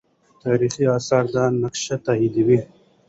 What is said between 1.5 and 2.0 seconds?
نقش